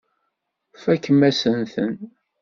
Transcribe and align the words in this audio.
Tfakem-asen-ten. 0.73 1.93